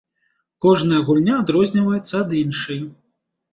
Кожная 0.65 1.01
гульня 1.09 1.35
адрозніваецца 1.43 2.17
ад 2.25 2.35
іншай. 2.43 2.83